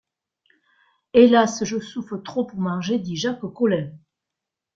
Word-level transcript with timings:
Hélas! 1.13 1.63
je 1.63 1.77
souffre 1.79 2.17
trop 2.17 2.43
pour 2.43 2.57
manger, 2.59 2.97
dit 2.97 3.15
Jacques 3.15 3.41
Collin. 3.53 3.91